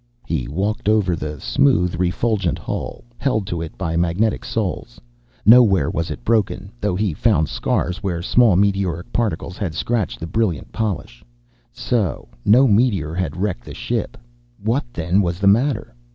[0.25, 4.99] He walked over the smooth, refulgent hull, held to it by magnetic soles.
[5.45, 10.25] Nowhere was it broken, though he found scars where small meteoric particles had scratched the
[10.25, 11.23] brilliant polish.
[11.71, 14.17] So no meteor had wrecked the ship.
[14.63, 15.93] What, then, was the matter?